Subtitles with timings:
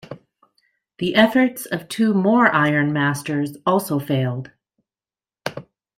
[0.97, 4.49] The efforts of two more iron masters also failed.